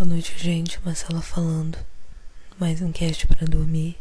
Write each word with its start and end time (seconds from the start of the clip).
Boa 0.00 0.08
noite, 0.08 0.34
gente. 0.38 0.80
Marcela 0.82 1.20
falando. 1.20 1.76
Mais 2.58 2.80
um 2.80 2.90
cast 2.90 3.26
para 3.26 3.46
dormir. 3.46 3.98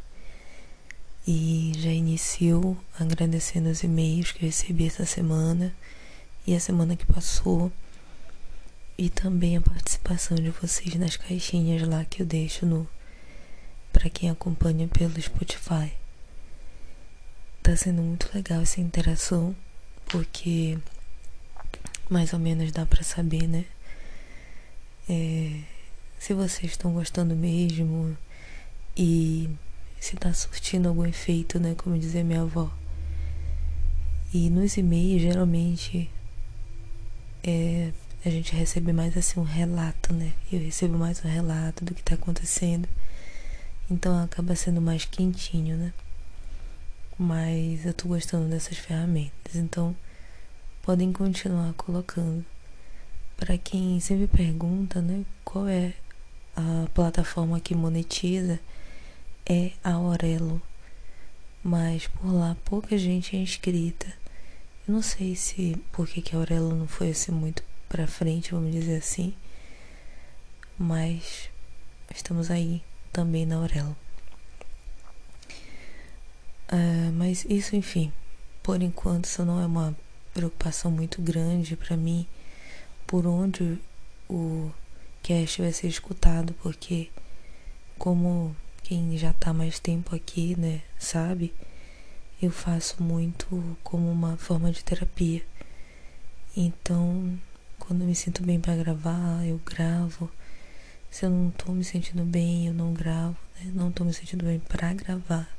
E 1.27 1.73
já 1.75 1.89
inicio 1.89 2.77
agradecendo 2.97 3.67
os 3.67 3.83
e-mails 3.83 4.31
que 4.31 4.45
eu 4.45 4.47
recebi 4.47 4.87
essa 4.87 5.05
semana 5.05 5.75
e 6.47 6.55
a 6.55 6.59
semana 6.61 6.95
que 6.95 7.05
passou. 7.05 7.69
E 8.97 9.09
também 9.09 9.57
a 9.57 9.61
participação 9.61 10.37
de 10.37 10.51
vocês 10.51 10.95
nas 10.95 11.17
caixinhas 11.17 11.85
lá 11.85 12.05
que 12.05 12.21
eu 12.21 12.25
deixo 12.25 12.65
no 12.65 12.87
para 13.91 14.09
quem 14.09 14.29
acompanha 14.29 14.87
pelo 14.87 15.21
Spotify. 15.21 15.91
Tá 17.61 17.75
sendo 17.75 18.01
muito 18.01 18.33
legal 18.33 18.61
essa 18.61 18.79
interação, 18.79 19.53
porque 20.05 20.79
mais 22.09 22.31
ou 22.31 22.39
menos 22.39 22.71
dá 22.71 22.85
para 22.85 23.03
saber, 23.03 23.49
né? 23.49 23.65
É, 25.09 25.59
se 26.19 26.33
vocês 26.33 26.73
estão 26.73 26.93
gostando 26.93 27.33
mesmo 27.33 28.15
e 28.95 29.49
se 29.99 30.17
tá 30.17 30.33
surtindo 30.33 30.89
algum 30.89 31.05
efeito, 31.05 31.59
né? 31.59 31.75
Como 31.75 31.97
dizia 31.97 32.23
minha 32.23 32.41
avó. 32.41 32.69
E 34.33 34.49
nos 34.49 34.77
e-mails, 34.77 35.21
geralmente, 35.21 36.11
é, 37.43 37.91
a 38.25 38.29
gente 38.29 38.53
recebe 38.53 38.91
mais 38.91 39.17
assim 39.17 39.39
um 39.39 39.43
relato, 39.43 40.13
né? 40.13 40.33
Eu 40.51 40.59
recebo 40.59 40.97
mais 40.97 41.23
um 41.23 41.27
relato 41.29 41.85
do 41.85 41.95
que 41.95 42.03
tá 42.03 42.15
acontecendo. 42.15 42.87
Então 43.89 44.21
acaba 44.21 44.55
sendo 44.55 44.81
mais 44.81 45.05
quentinho, 45.05 45.77
né? 45.77 45.93
Mas 47.17 47.85
eu 47.85 47.93
tô 47.93 48.09
gostando 48.09 48.49
dessas 48.49 48.77
ferramentas. 48.77 49.55
Então 49.55 49.95
podem 50.83 51.13
continuar 51.13 51.73
colocando. 51.73 52.45
Para 53.37 53.57
quem 53.57 53.99
sempre 54.01 54.27
pergunta, 54.27 55.01
né, 55.01 55.23
qual 55.45 55.65
é 55.65 55.93
a 56.59 56.89
plataforma 56.89 57.59
que 57.59 57.73
monetiza, 57.73 58.59
é 59.45 59.71
a 59.81 59.93
Aurelo. 59.93 60.61
Mas 61.63 62.07
por 62.07 62.31
lá 62.33 62.57
pouca 62.65 62.97
gente 62.97 63.35
é 63.35 63.39
inscrita. 63.39 64.07
Eu 64.87 64.93
não 64.93 65.01
sei 65.01 65.35
se 65.35 65.81
por 65.91 66.07
que, 66.07 66.35
a 66.35 66.37
Aurelo 66.37 66.75
não 66.75 66.87
foi 66.87 67.11
assim 67.11 67.31
muito 67.31 67.63
pra 67.87 68.07
frente, 68.07 68.51
vamos 68.51 68.73
dizer 68.73 68.97
assim. 68.97 69.33
Mas 70.77 71.49
estamos 72.13 72.51
aí 72.51 72.81
também 73.13 73.45
na 73.45 73.55
Aurelo. 73.55 73.95
Uh, 76.71 77.11
mas 77.13 77.45
isso, 77.45 77.75
enfim, 77.75 78.11
por 78.61 78.81
enquanto, 78.81 79.25
isso 79.25 79.43
não 79.45 79.61
é 79.61 79.65
uma 79.65 79.95
preocupação 80.33 80.91
muito 80.91 81.21
grande 81.21 81.75
para 81.75 81.97
mim 81.97 82.27
por 83.07 83.25
onde 83.25 83.79
o 84.29 84.71
cast 85.21 85.61
vai 85.61 85.71
ser 85.71 85.87
escutado, 85.87 86.53
porque 86.61 87.09
como 87.97 88.55
quem 88.83 89.17
já 89.17 89.33
tá 89.33 89.53
mais 89.53 89.79
tempo 89.79 90.15
aqui, 90.15 90.59
né, 90.59 90.81
sabe, 90.97 91.53
eu 92.41 92.49
faço 92.49 93.03
muito 93.03 93.77
como 93.83 94.09
uma 94.09 94.37
forma 94.37 94.71
de 94.71 94.83
terapia. 94.83 95.43
Então, 96.55 97.37
quando 97.77 98.01
eu 98.01 98.07
me 98.07 98.15
sinto 98.15 98.43
bem 98.43 98.59
para 98.59 98.75
gravar, 98.75 99.45
eu 99.45 99.59
gravo. 99.65 100.29
Se 101.11 101.25
eu 101.25 101.29
não 101.29 101.51
tô 101.51 101.71
me 101.71 101.83
sentindo 101.83 102.23
bem, 102.23 102.67
eu 102.67 102.73
não 102.73 102.93
gravo, 102.93 103.37
né? 103.55 103.71
Não 103.73 103.91
tô 103.91 104.03
me 104.03 104.13
sentindo 104.13 104.45
bem 104.45 104.59
para 104.59 104.93
gravar. 104.93 105.49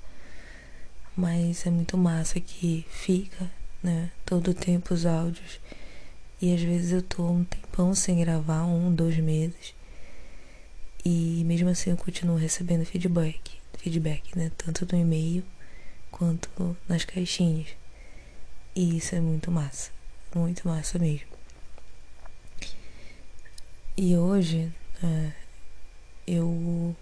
Mas 1.17 1.67
é 1.67 1.71
muito 1.71 1.99
massa 1.99 2.41
que 2.41 2.87
fica, 2.89 3.51
né? 3.83 4.11
Todo 4.25 4.55
tempo 4.55 4.95
os 4.95 5.05
áudios. 5.05 5.61
E 6.43 6.55
às 6.55 6.63
vezes 6.63 6.93
eu 6.93 7.03
tô 7.03 7.23
um 7.29 7.45
tempão 7.45 7.95
sem 7.95 8.21
gravar, 8.21 8.65
um, 8.65 8.95
dois 8.95 9.19
meses. 9.19 9.75
E 11.05 11.43
mesmo 11.45 11.69
assim 11.69 11.91
eu 11.91 11.97
continuo 11.97 12.37
recebendo 12.37 12.85
feedback, 12.85 13.59
feedback, 13.79 14.37
né? 14.37 14.51
Tanto 14.57 14.87
no 14.91 15.01
e-mail 15.01 15.45
quanto 16.11 16.77
nas 16.89 17.05
caixinhas. 17.05 17.69
E 18.75 18.97
isso 18.97 19.15
é 19.15 19.21
muito 19.21 19.51
massa, 19.51 19.91
muito 20.35 20.67
massa 20.67 20.99
mesmo. 20.99 21.29
E 23.97 24.17
hoje 24.17 24.73
é, 25.03 25.33
eu 26.27 26.97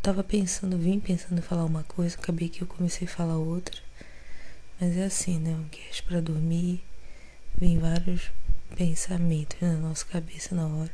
tava 0.00 0.24
pensando, 0.24 0.78
vim 0.78 1.00
pensando 1.00 1.38
em 1.38 1.42
falar 1.42 1.64
uma 1.64 1.82
coisa, 1.84 2.16
acabei 2.16 2.48
que 2.48 2.62
eu 2.62 2.66
comecei 2.66 3.06
a 3.06 3.10
falar 3.10 3.36
outra. 3.36 3.82
Mas 4.80 4.96
é 4.96 5.04
assim, 5.04 5.38
né? 5.38 5.50
Um 5.54 5.68
cast 5.68 6.02
pra 6.04 6.20
dormir, 6.20 6.82
vem 7.56 7.78
vários 7.78 8.30
pensamentos 8.76 9.60
na 9.60 9.74
nossa 9.74 10.04
cabeça 10.04 10.54
na 10.54 10.66
hora. 10.66 10.92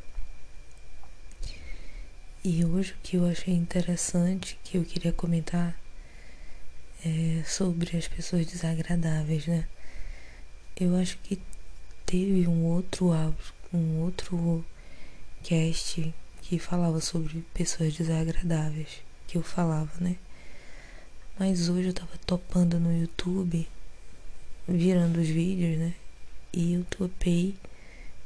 E 2.45 2.65
hoje 2.65 2.93
o 2.93 2.97
que 3.03 3.17
eu 3.17 3.27
achei 3.27 3.55
interessante, 3.55 4.59
que 4.65 4.79
eu 4.79 4.85
queria 4.85 5.13
comentar, 5.13 5.79
é 7.05 7.43
sobre 7.45 7.97
as 7.97 8.09
pessoas 8.09 8.47
desagradáveis, 8.47 9.47
né? 9.47 9.67
Eu 10.77 10.97
acho 10.97 11.19
que 11.19 11.41
teve 12.07 12.47
um 12.47 12.65
outro 12.65 13.11
um 13.73 14.01
outro 14.01 14.65
cast 15.43 16.15
que 16.43 16.59
falava 16.59 17.01
sobre 17.01 17.45
pessoas 17.55 17.95
desagradáveis, 17.95 19.03
que 19.27 19.39
eu 19.39 19.43
falava, 19.43 19.93
né? 20.01 20.17
Mas 21.39 21.69
hoje 21.69 21.89
eu 21.89 21.95
tava 21.95 22.19
topando 22.27 22.79
no 22.79 22.95
YouTube, 22.95 23.69
virando 24.69 25.21
os 25.21 25.29
vídeos, 25.29 25.79
né? 25.79 25.95
E 26.53 26.75
eu 26.75 26.85
topei 26.85 27.55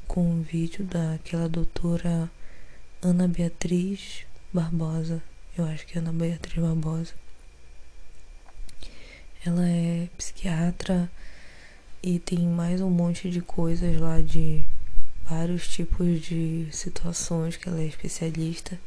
com 0.09 0.27
um 0.27 0.41
vídeo 0.41 0.83
daquela 0.83 1.47
doutora 1.47 2.31
Ana 3.03 3.29
Beatriz 3.29 4.25
Barbosa. 4.51 5.23
Eu 5.59 5.67
acho 5.67 5.87
que 5.87 5.99
é 5.99 6.01
Ana 6.01 6.11
Beatriz 6.11 6.57
Barbosa. 6.57 7.13
Ela 9.45 9.69
é 9.69 10.09
psiquiatra 10.17 11.11
e 12.03 12.19
tem 12.19 12.39
mais 12.39 12.81
um 12.81 12.89
monte 12.89 13.29
de 13.29 13.43
coisas 13.43 14.01
lá 14.01 14.23
de 14.23 14.65
vários 15.25 15.69
tipos 15.69 16.23
de 16.23 16.67
situações 16.73 17.59
que 17.59 17.69
ela 17.69 17.83
é 17.83 17.87
especialista. 17.87 18.81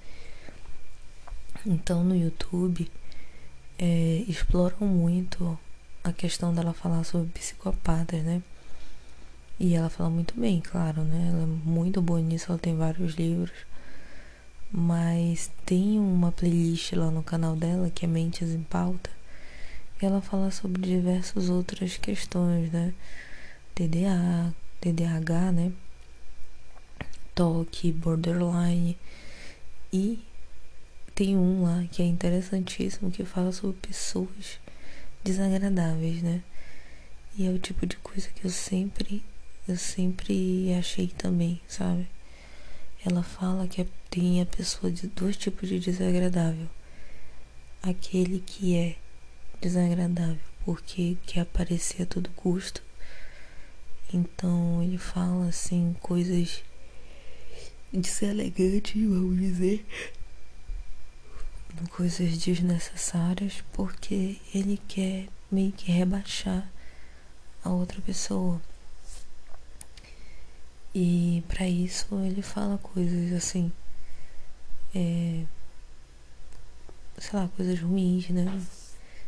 Então 1.63 2.03
no 2.03 2.15
YouTube 2.15 2.89
é, 3.77 4.23
exploram 4.27 4.87
muito 4.87 5.59
a 6.03 6.11
questão 6.11 6.51
dela 6.55 6.73
falar 6.73 7.03
sobre 7.03 7.29
psicopatas, 7.29 8.23
né? 8.23 8.41
E 9.59 9.75
ela 9.75 9.89
fala 9.89 10.09
muito 10.09 10.39
bem, 10.39 10.61
claro, 10.61 11.03
né? 11.03 11.29
Ela 11.31 11.43
é 11.43 11.45
muito 11.45 12.01
boa 12.01 12.21
nisso, 12.21 12.47
ela 12.49 12.59
tem 12.59 12.75
vários 12.75 13.15
livros. 13.15 13.51
Mas 14.71 15.49
tem 15.65 15.99
uma 15.99 16.31
playlist 16.31 16.93
lá 16.93 17.09
no 17.09 17.23
canal 17.23 17.55
dela 17.55 17.89
que 17.89 18.05
é 18.05 18.07
Mentes 18.07 18.49
em 18.51 18.63
Pauta. 18.63 19.09
E 20.01 20.05
ela 20.05 20.21
fala 20.21 20.51
sobre 20.51 20.81
diversas 20.81 21.49
outras 21.49 21.97
questões, 21.97 22.71
né? 22.71 22.93
TDA, 23.73 24.53
TDAH, 24.81 25.51
né? 25.51 25.71
toque, 27.37 27.91
borderline. 27.91 28.97
E 29.93 30.19
tem 31.13 31.37
um 31.37 31.63
lá 31.63 31.85
que 31.91 32.01
é 32.01 32.05
interessantíssimo 32.05 33.11
que 33.11 33.23
fala 33.23 33.51
sobre 33.51 33.77
pessoas 33.77 34.59
desagradáveis, 35.23 36.23
né? 36.23 36.41
E 37.37 37.45
é 37.45 37.51
o 37.51 37.59
tipo 37.59 37.85
de 37.85 37.95
coisa 37.97 38.27
que 38.29 38.43
eu 38.43 38.49
sempre, 38.49 39.23
eu 39.67 39.77
sempre 39.77 40.73
achei 40.73 41.07
também, 41.07 41.61
sabe? 41.67 42.07
Ela 43.05 43.23
fala 43.23 43.67
que 43.67 43.85
tem 44.09 44.41
a 44.41 44.45
pessoa 44.45 44.91
de 44.91 45.07
dois 45.07 45.37
tipos 45.37 45.67
de 45.69 45.79
desagradável. 45.79 46.67
Aquele 47.81 48.39
que 48.39 48.75
é 48.75 48.95
desagradável 49.61 50.39
porque 50.67 51.17
quer 51.25 51.41
aparecer 51.41 52.03
a 52.03 52.05
todo 52.05 52.29
custo. 52.31 52.83
Então 54.13 54.83
ele 54.83 54.97
fala 54.97 55.47
assim 55.47 55.95
coisas 56.01 56.61
deselegante, 57.93 59.05
vamos 59.05 59.37
dizer, 59.37 59.85
coisas 61.91 62.37
desnecessárias, 62.37 63.63
porque 63.71 64.41
ele 64.53 64.77
quer 64.89 65.29
meio 65.49 65.71
que 65.71 65.89
rebaixar 65.89 66.69
a 67.63 67.69
outra 67.69 68.01
pessoa. 68.01 68.61
E 70.99 71.43
para 71.47 71.67
isso 71.67 72.07
ele 72.25 72.41
fala 72.41 72.79
coisas 72.79 73.31
assim, 73.31 73.71
é, 74.95 75.43
sei 77.19 77.39
lá, 77.39 77.47
coisas 77.55 77.79
ruins, 77.79 78.27
né? 78.29 78.45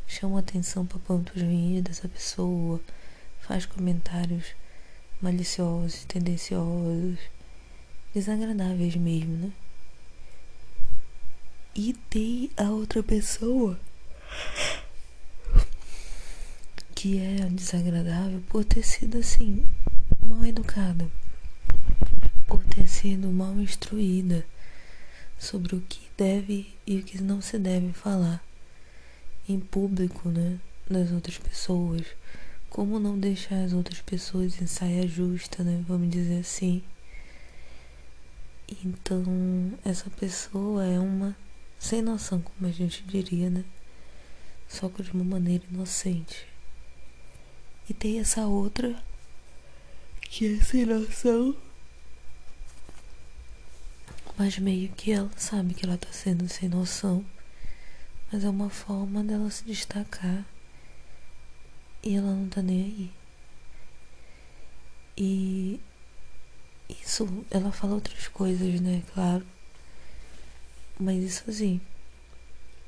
Chama 0.07 0.39
atenção 0.39 0.83
para 0.83 0.98
pontos 0.98 1.39
ruins 1.39 1.83
dessa 1.83 2.10
pessoa, 2.10 2.81
faz 3.42 3.68
comentários 3.68 4.56
maliciosos, 5.21 6.06
tendenciosos 6.06 7.19
desagradáveis 8.15 8.95
mesmo, 8.95 9.38
né? 9.38 9.51
E 11.75 11.94
tem 12.10 12.50
a 12.57 12.72
outra 12.72 13.04
pessoa 13.04 13.80
que 16.95 17.19
é 17.19 17.45
desagradável 17.45 18.42
por 18.50 18.65
ter 18.65 18.81
sido 18.81 19.19
assim, 19.19 19.69
mal 20.19 20.44
educada, 20.44 21.07
ter 22.80 22.88
sido 22.88 23.28
mal 23.28 23.60
instruída 23.60 24.46
sobre 25.38 25.76
o 25.76 25.81
que 25.81 26.00
deve 26.18 26.74
e 26.88 27.00
o 27.00 27.04
que 27.04 27.22
não 27.22 27.42
se 27.42 27.60
deve 27.60 27.92
falar 27.92 28.42
em 29.50 29.60
público, 29.60 30.30
né, 30.30 30.58
das 30.90 31.12
outras 31.12 31.38
pessoas. 31.38 32.06
Como 32.70 32.98
não 32.98 33.20
deixar 33.20 33.64
as 33.64 33.74
outras 33.74 34.00
pessoas 34.02 34.62
em 34.62 34.68
saia 34.68 35.06
justa, 35.06 35.62
né, 35.62 35.84
vamos 35.86 36.10
dizer 36.10 36.40
assim. 36.40 36.81
Então, 38.86 39.24
essa 39.84 40.10
pessoa 40.10 40.86
é 40.86 41.00
uma 41.00 41.36
sem 41.78 42.02
noção, 42.02 42.42
como 42.42 42.70
a 42.70 42.72
gente 42.72 43.04
diria, 43.04 43.50
né? 43.50 43.66
Só 44.70 44.88
que 44.88 45.04
de 45.04 45.12
uma 45.12 45.24
maneira 45.24 45.64
inocente. 45.70 46.48
E 47.90 47.94
tem 47.94 48.20
essa 48.20 48.46
outra 48.46 49.04
que 50.22 50.56
é 50.56 50.64
sem 50.64 50.86
noção. 50.86 51.58
Mas 54.39 54.57
meio 54.57 54.88
que 54.94 55.12
ela 55.12 55.30
sabe 55.36 55.74
que 55.74 55.86
ela 55.86 55.97
tá 55.97 56.13
sendo 56.13 56.47
sem 56.47 56.69
noção. 56.69 57.25
Mas 58.31 58.45
é 58.45 58.50
uma 58.50 58.69
forma 58.69 59.21
dela 59.21 59.51
se 59.51 59.65
destacar. 59.65 60.45
E 62.01 62.15
ela 62.15 62.33
não 62.33 62.47
tá 62.47 62.62
nem 62.62 62.83
aí. 62.86 63.12
E 65.18 65.81
isso, 66.89 67.27
ela 67.51 67.69
fala 67.74 67.95
outras 67.95 68.30
coisas, 68.30 68.80
né? 68.80 69.03
Claro. 69.13 69.45
Mas 70.97 71.21
isso 71.21 71.44
assim 71.50 71.81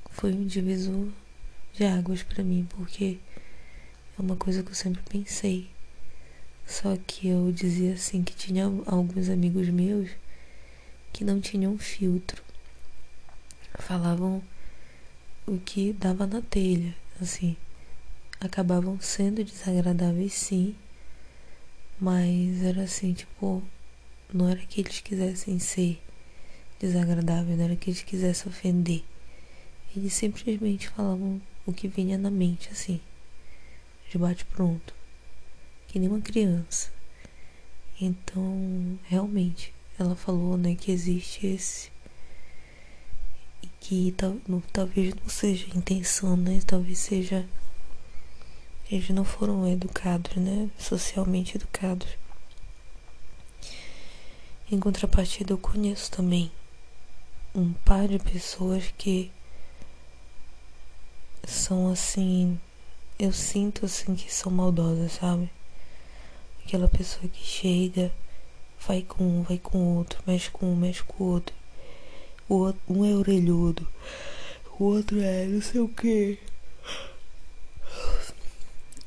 foi 0.09 0.31
um 0.31 0.47
divisor 0.47 1.09
de 1.73 1.83
águas 1.83 2.23
para 2.23 2.45
mim, 2.45 2.65
porque 2.69 3.19
é 4.17 4.21
uma 4.21 4.37
coisa 4.37 4.63
que 4.63 4.71
eu 4.71 4.75
sempre 4.75 5.03
pensei. 5.03 5.69
Só 6.65 6.95
que 7.05 7.27
eu 7.27 7.51
dizia 7.51 7.95
assim 7.95 8.23
que 8.23 8.33
tinha 8.33 8.63
alguns 8.85 9.27
amigos 9.27 9.67
meus 9.67 10.20
que 11.11 11.23
não 11.23 11.39
tinham 11.39 11.77
filtro. 11.77 12.43
Falavam 13.79 14.43
o 15.45 15.57
que 15.57 15.93
dava 15.93 16.25
na 16.27 16.41
telha, 16.41 16.95
assim. 17.21 17.55
Acabavam 18.39 18.99
sendo 18.99 19.43
desagradáveis 19.43 20.33
sim, 20.33 20.75
mas 21.99 22.63
era 22.63 22.83
assim, 22.83 23.13
tipo, 23.13 23.61
não 24.33 24.49
era 24.49 24.59
que 24.61 24.81
eles 24.81 24.99
quisessem 25.01 25.59
ser 25.59 26.01
desagradável, 26.79 27.55
não 27.55 27.65
era 27.65 27.75
que 27.75 27.91
eles 27.91 28.01
quisessem 28.01 28.51
ofender. 28.51 29.03
Eles 29.95 30.13
simplesmente 30.13 30.89
falavam 30.89 31.41
o 31.65 31.73
que 31.73 31.87
vinha 31.87 32.17
na 32.17 32.31
mente, 32.31 32.69
assim, 32.71 32.99
de 34.09 34.17
bate 34.17 34.45
pronto, 34.45 34.95
que 35.87 35.99
nem 35.99 36.09
uma 36.09 36.21
criança. 36.21 36.91
Então, 37.99 38.97
realmente, 39.03 39.71
ela 40.01 40.15
falou, 40.15 40.57
né, 40.57 40.75
que 40.75 40.91
existe 40.91 41.47
esse 41.47 41.91
e 43.63 43.67
que 43.79 44.11
tal, 44.17 44.37
não, 44.47 44.61
talvez 44.73 45.13
não 45.13 45.29
seja 45.29 45.67
a 45.71 45.77
intenção, 45.77 46.35
né, 46.35 46.59
talvez 46.65 46.99
seja 46.99 47.47
eles 48.89 49.09
não 49.09 49.23
foram 49.23 49.67
educados, 49.67 50.35
né, 50.35 50.69
socialmente 50.77 51.55
educados. 51.55 52.07
Em 54.69 54.79
contrapartida, 54.79 55.53
eu 55.53 55.57
conheço 55.57 56.11
também 56.11 56.51
um 57.53 57.73
par 57.73 58.07
de 58.07 58.19
pessoas 58.19 58.93
que 58.97 59.31
são 61.45 61.91
assim. 61.91 62.59
Eu 63.19 63.31
sinto 63.31 63.85
assim 63.85 64.15
que 64.15 64.33
são 64.33 64.51
maldosas, 64.51 65.13
sabe? 65.13 65.49
Aquela 66.65 66.87
pessoa 66.87 67.27
que 67.27 67.43
chega, 67.43 68.13
vai 68.87 69.01
com 69.01 69.23
um, 69.23 69.43
vai 69.43 69.57
com 69.57 69.97
outro, 69.97 70.21
mexe 70.25 70.49
com 70.49 70.73
um, 70.73 70.75
mexe 70.75 71.03
com 71.03 71.23
o 71.23 71.27
outro. 71.27 71.55
O 72.49 72.55
outro 72.55 72.81
um 72.89 73.05
é 73.05 73.15
orelhudo, 73.15 73.87
o 74.79 74.83
outro 74.85 75.19
é 75.21 75.45
não 75.45 75.61
sei 75.61 75.81
o 75.81 75.87
que. 75.87 76.39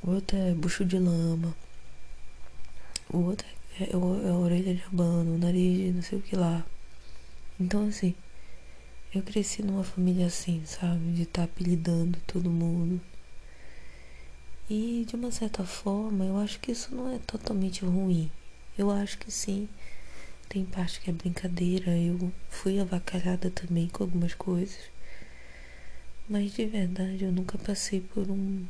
O 0.02 0.10
outro 0.12 0.36
é 0.36 0.52
bucho 0.52 0.84
de 0.84 0.98
lama. 0.98 1.54
O 3.10 3.18
outro 3.18 3.46
é 3.48 3.54
é, 3.80 3.90
é 3.90 4.30
a 4.30 4.36
orelha 4.36 4.74
de 4.74 4.84
abano, 4.84 5.34
o 5.34 5.38
nariz 5.38 5.76
de 5.78 5.92
não 5.92 6.02
sei 6.02 6.18
o 6.18 6.22
que 6.22 6.36
lá. 6.36 6.64
Então, 7.58 7.88
assim, 7.88 8.14
eu 9.12 9.22
cresci 9.22 9.62
numa 9.62 9.82
família 9.82 10.26
assim, 10.26 10.62
sabe? 10.64 11.12
De 11.12 11.22
estar 11.22 11.42
tá 11.42 11.44
apelidando 11.44 12.18
todo 12.26 12.48
mundo. 12.50 13.00
E 14.70 15.04
de 15.08 15.16
uma 15.16 15.30
certa 15.32 15.64
forma, 15.64 16.24
eu 16.24 16.38
acho 16.38 16.60
que 16.60 16.72
isso 16.72 16.94
não 16.94 17.12
é 17.12 17.18
totalmente 17.26 17.84
ruim. 17.84 18.30
Eu 18.76 18.90
acho 18.90 19.18
que 19.18 19.30
sim, 19.30 19.68
tem 20.48 20.64
parte 20.64 21.00
que 21.00 21.10
é 21.10 21.12
brincadeira. 21.12 21.96
Eu 21.96 22.32
fui 22.50 22.80
avacalhada 22.80 23.50
também 23.50 23.88
com 23.88 24.04
algumas 24.04 24.34
coisas. 24.34 24.90
Mas 26.28 26.52
de 26.54 26.66
verdade, 26.66 27.24
eu 27.24 27.32
nunca 27.32 27.58
passei 27.58 28.00
por 28.00 28.30
um, 28.30 28.64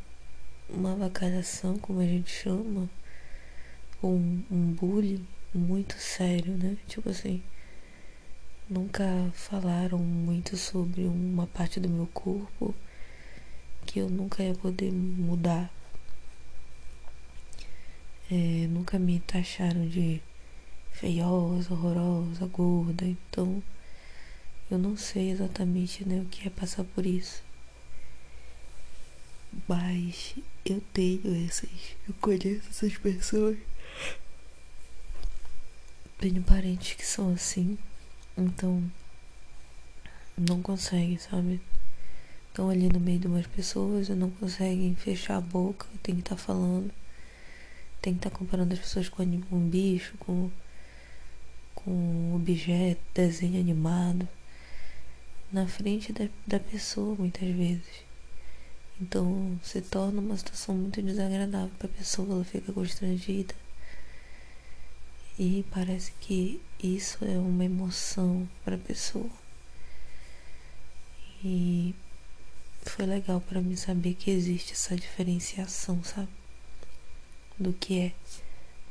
uma 0.69 0.93
avacalhação, 0.93 1.79
como 1.79 2.01
a 2.01 2.05
gente 2.05 2.31
chama 2.31 2.89
um, 4.03 4.43
um 4.51 4.73
bullying 4.73 5.27
muito 5.55 5.95
sério, 5.99 6.57
né? 6.57 6.77
Tipo 6.89 7.11
assim, 7.11 7.43
nunca 8.69 9.05
falaram 9.33 9.99
muito 9.99 10.57
sobre 10.57 11.05
uma 11.05 11.47
parte 11.47 11.79
do 11.81 11.89
meu 11.89 12.07
corpo 12.09 12.75
que 13.87 14.01
eu 14.01 14.11
nunca 14.11 14.43
ia 14.43 14.55
poder 14.55 14.91
mudar. 14.93 15.71
É, 18.31 18.67
nunca 18.69 18.99
me 18.99 19.21
taxaram 19.21 19.87
de 19.89 20.21
feiosa, 20.93 21.73
horrorosa, 21.75 22.47
gorda, 22.47 23.05
então 23.05 23.63
eu 24.71 24.79
não 24.79 24.97
sei 24.97 25.31
exatamente 25.31 26.09
né, 26.09 26.21
o 26.21 26.25
que 26.27 26.47
é 26.47 26.51
passar 26.51 26.85
por 26.85 27.05
isso. 27.05 27.43
Mas 29.69 30.35
eu 30.65 30.83
tenho 30.93 31.47
essas, 31.47 31.71
eu 32.09 32.15
conheço 32.21 32.69
essas 32.71 32.97
pessoas 32.97 33.59
tenho 36.19 36.43
parentes 36.43 36.95
que 36.95 37.05
são 37.05 37.35
assim, 37.35 37.77
então 38.37 38.83
não 40.39 40.63
conseguem, 40.63 41.19
sabe? 41.19 41.61
Estão 42.49 42.71
ali 42.71 42.89
no 42.89 42.99
meio 42.99 43.19
de 43.19 43.27
umas 43.27 43.47
pessoas 43.47 44.09
e 44.09 44.15
não 44.15 44.31
conseguem 44.31 44.95
fechar 44.95 45.37
a 45.37 45.41
boca, 45.41 45.87
tem 46.03 46.15
que 46.15 46.23
estar 46.23 46.37
tá 46.37 46.41
falando, 46.41 46.91
tem 48.05 48.13
que 48.13 48.19
estar 48.19 48.31
tá 48.31 48.37
comparando 48.37 48.75
as 48.75 48.81
pessoas 48.81 49.09
com 49.09 49.23
um 49.23 49.67
bicho, 49.67 50.15
com, 50.19 50.51
com 51.75 51.91
um 51.91 52.37
objeto, 52.37 53.01
desenho 53.15 53.59
animado, 53.59 54.29
na 55.51 55.67
frente 55.67 56.13
da, 56.13 56.29
da 56.47 56.61
pessoa 56.61 57.17
muitas 57.19 57.49
vezes. 57.49 58.05
Então 59.01 59.59
se 59.63 59.81
torna 59.81 60.21
uma 60.21 60.37
situação 60.37 60.75
muito 60.75 61.01
desagradável 61.01 61.71
para 61.79 61.87
a 61.87 61.93
pessoa, 61.93 62.35
ela 62.35 62.45
fica 62.45 62.73
constrangida 62.75 63.55
e 65.39 65.65
parece 65.71 66.13
que 66.21 66.61
isso 66.83 67.25
é 67.25 67.39
uma 67.39 67.65
emoção 67.65 68.47
para 68.67 68.75
a 68.77 68.79
pessoa. 68.79 69.31
E 71.43 71.95
foi 72.83 73.07
legal 73.07 73.41
para 73.41 73.63
mim 73.63 73.77
saber 73.77 74.13
que 74.13 74.31
existe 74.31 74.73
essa 74.75 74.95
diferenciação, 74.95 76.05
sabe? 76.05 76.44
Do 77.59 77.73
que 77.73 78.01
é 78.01 78.13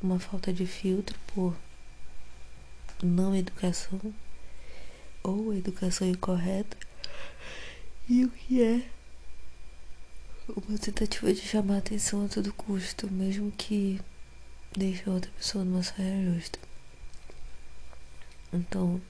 uma 0.01 0.19
falta 0.19 0.53
de 0.53 0.65
filtro 0.65 1.17
por 1.33 1.55
não 3.01 3.35
educação 3.35 3.99
ou 5.21 5.53
educação 5.53 6.07
incorreta 6.07 6.77
e 8.09 8.25
o 8.25 8.29
que 8.29 8.61
é 8.61 8.89
uma 10.47 10.77
tentativa 10.77 11.33
de 11.33 11.41
chamar 11.41 11.77
atenção 11.77 12.25
a 12.25 12.27
todo 12.27 12.53
custo, 12.53 13.09
mesmo 13.09 13.51
que 13.51 13.99
deixa 14.75 15.09
outra 15.09 15.31
pessoa 15.31 15.63
numa 15.63 15.81
saia 15.81 16.33
justa. 16.33 16.59
Então, 18.51 19.01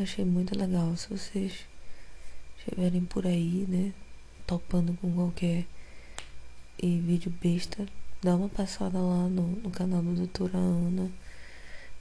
achei 0.00 0.24
muito 0.24 0.58
legal. 0.58 0.96
Se 0.96 1.08
vocês 1.10 1.66
estiverem 2.58 3.04
por 3.04 3.26
aí, 3.26 3.66
né, 3.68 3.92
topando 4.46 4.94
com 4.94 5.12
qualquer 5.12 5.66
e 6.82 6.98
vídeo 6.98 7.30
besta, 7.30 7.86
dá 8.22 8.36
uma 8.36 8.48
passada 8.48 9.00
lá 9.00 9.28
no, 9.28 9.48
no 9.48 9.70
canal 9.70 10.00
da 10.00 10.12
doutora 10.12 10.56
Ana. 10.56 11.10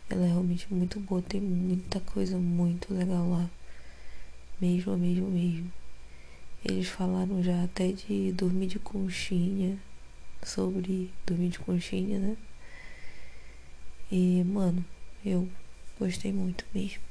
Ela 0.07 0.25
é 0.25 0.27
realmente 0.27 0.71
muito 0.71 0.99
boa, 0.99 1.21
tem 1.21 1.41
muita 1.41 1.99
coisa 1.99 2.37
muito 2.37 2.93
legal 2.93 3.27
lá. 3.27 3.49
Mesmo, 4.59 4.95
mesmo, 4.97 5.31
mesmo. 5.31 5.73
Eles 6.63 6.87
falaram 6.87 7.41
já 7.41 7.63
até 7.63 7.91
de 7.91 8.31
dormir 8.33 8.67
de 8.67 8.77
conchinha, 8.77 9.79
sobre 10.43 11.09
dormir 11.25 11.49
de 11.49 11.57
conchinha, 11.57 12.19
né? 12.19 12.37
E, 14.11 14.43
mano, 14.43 14.85
eu 15.25 15.49
gostei 15.99 16.31
muito 16.31 16.65
mesmo. 16.71 17.01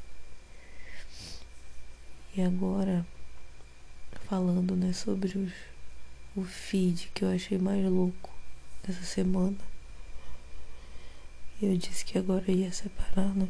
E 2.37 2.43
agora, 2.43 3.05
falando, 4.29 4.77
né, 4.77 4.93
sobre 4.93 5.37
os, 5.37 5.53
o 6.37 6.45
feed 6.45 7.11
que 7.13 7.25
eu 7.25 7.31
achei 7.31 7.59
mais 7.59 7.85
louco 7.85 8.40
dessa 8.87 9.05
semana. 9.05 9.57
Eu 11.61 11.77
disse 11.77 12.05
que 12.05 12.19
agora 12.19 12.51
ia 12.51 12.73
separar, 12.73 13.35
né? 13.35 13.49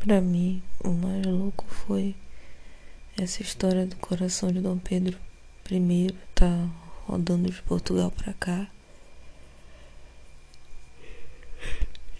Para 0.00 0.20
mim, 0.20 0.62
o 0.82 0.90
mais 0.90 1.24
louco 1.24 1.64
foi 1.66 2.14
essa 3.16 3.42
história 3.42 3.86
do 3.86 3.96
coração 3.96 4.50
de 4.52 4.60
Dom 4.60 4.78
Pedro 4.78 5.18
I 5.70 6.14
tá 6.34 6.68
rodando 7.06 7.50
de 7.50 7.60
Portugal 7.62 8.10
para 8.10 8.32
cá. 8.34 8.70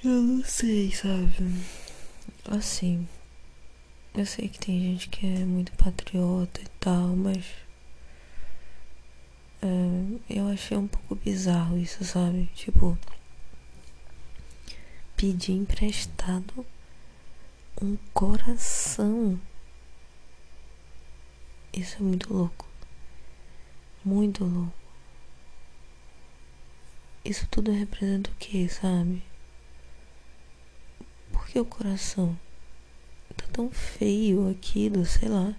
Eu 0.05 0.23
não 0.23 0.45
sei, 0.45 0.93
sabe? 0.93 1.33
Assim, 2.47 3.09
eu 4.15 4.27
sei 4.27 4.49
que 4.49 4.59
tem 4.59 4.81
gente 4.81 5.09
que 5.09 5.27
é 5.27 5.45
muito 5.45 5.73
patriota 5.73 6.61
e 6.61 6.69
tal, 6.79 7.17
mas 7.17 7.45
é, 9.61 10.39
eu 10.39 10.49
achei 10.49 10.77
um 10.77 10.87
pouco 10.87 11.15
bizarro 11.17 11.77
isso, 11.79 12.05
sabe? 12.05 12.49
Tipo, 12.55 12.97
pedir 15.17 15.53
emprestado 15.53 16.65
um 17.83 17.97
coração. 18.15 19.41
Isso 21.73 21.97
é 21.97 22.01
muito 22.01 22.33
louco. 22.33 22.67
Muito 24.05 24.45
louco. 24.45 24.73
Isso 27.25 27.47
tudo 27.51 27.73
representa 27.73 28.31
o 28.31 28.35
que, 28.35 28.69
sabe? 28.69 29.23
Por 31.33 31.47
que 31.47 31.59
o 31.59 31.65
coração? 31.65 32.39
Tá 33.37 33.45
tão 33.53 33.71
feio 33.71 34.51
aquilo, 34.51 35.05
sei 35.05 35.29
lá. 35.29 35.55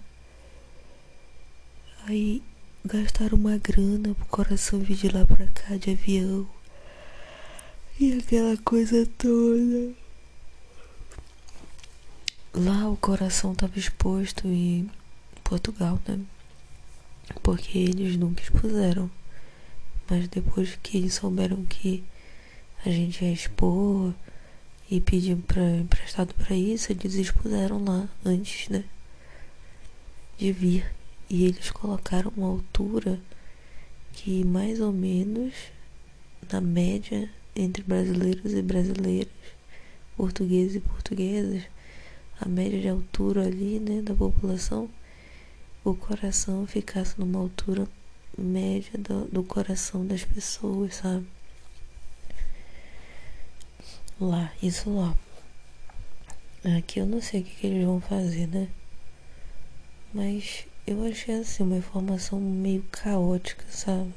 Aí 2.06 2.42
gastaram 2.84 3.36
uma 3.36 3.58
grana 3.58 4.14
pro 4.14 4.26
coração 4.26 4.80
vir 4.80 4.96
de 4.96 5.08
lá 5.08 5.26
pra 5.26 5.46
cá 5.46 5.76
de 5.76 5.90
avião. 5.90 6.48
E 7.98 8.14
aquela 8.14 8.56
coisa 8.56 9.06
toda. 9.18 9.92
Lá 12.54 12.88
o 12.88 12.96
coração 12.96 13.52
estava 13.52 13.78
exposto 13.78 14.46
em 14.48 14.90
Portugal, 15.44 16.00
né? 16.08 16.18
Porque 17.42 17.78
eles 17.78 18.16
nunca 18.16 18.42
expuseram. 18.42 19.10
Mas 20.08 20.26
depois 20.28 20.76
que 20.82 20.96
eles 20.96 21.14
souberam 21.14 21.64
que 21.66 22.02
a 22.84 22.90
gente 22.90 23.24
ia 23.24 23.32
expor 23.32 24.14
e 24.90 25.00
pedir 25.00 25.36
pra, 25.36 25.62
emprestado 25.76 26.34
para 26.34 26.56
isso, 26.56 26.90
eles 26.90 27.14
expuseram 27.14 27.84
lá 27.84 28.08
antes, 28.24 28.68
né? 28.68 28.84
De 30.38 30.50
vir. 30.50 30.99
E 31.30 31.44
eles 31.44 31.70
colocaram 31.70 32.32
uma 32.36 32.48
altura 32.48 33.20
que 34.12 34.44
mais 34.44 34.80
ou 34.80 34.92
menos 34.92 35.54
na 36.50 36.60
média 36.60 37.30
entre 37.54 37.84
brasileiros 37.84 38.52
e 38.52 38.60
brasileiras, 38.60 39.32
portugueses 40.16 40.74
e 40.74 40.80
portuguesas, 40.80 41.62
a 42.40 42.48
média 42.48 42.80
de 42.80 42.88
altura 42.88 43.46
ali, 43.46 43.78
né, 43.78 44.02
da 44.02 44.12
população, 44.12 44.90
o 45.84 45.94
coração 45.94 46.66
ficasse 46.66 47.20
numa 47.20 47.38
altura 47.38 47.86
média 48.36 48.98
do, 48.98 49.26
do 49.26 49.44
coração 49.44 50.04
das 50.04 50.24
pessoas, 50.24 50.96
sabe? 50.96 51.26
Lá, 54.20 54.52
isso 54.60 54.92
lá. 54.92 55.16
Aqui 56.76 56.98
eu 56.98 57.06
não 57.06 57.22
sei 57.22 57.40
o 57.40 57.44
que, 57.44 57.54
que 57.54 57.66
eles 57.68 57.86
vão 57.86 58.00
fazer, 58.00 58.48
né? 58.48 58.68
Mas 60.12 60.66
eu 60.90 61.06
achei 61.06 61.36
assim 61.36 61.62
uma 61.62 61.76
informação 61.76 62.40
meio 62.40 62.82
caótica, 62.90 63.64
sabe? 63.70 64.12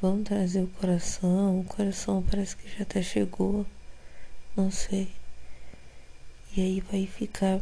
Vamos 0.00 0.28
trazer 0.28 0.62
o 0.62 0.68
coração. 0.68 1.60
O 1.60 1.64
coração 1.64 2.22
parece 2.30 2.56
que 2.56 2.68
já 2.68 2.82
até 2.82 3.02
chegou. 3.02 3.66
Não 4.56 4.70
sei. 4.70 5.08
E 6.56 6.60
aí 6.60 6.80
vai 6.80 7.06
ficar 7.06 7.60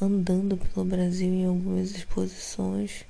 andando 0.00 0.58
pelo 0.58 0.84
Brasil 0.84 1.32
em 1.32 1.46
algumas 1.46 1.92
exposições 1.92 3.04